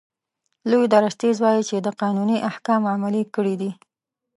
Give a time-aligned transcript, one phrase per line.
[0.69, 3.71] لوی درستیز وایي چې ده قانوني احکام عملي کړي دي.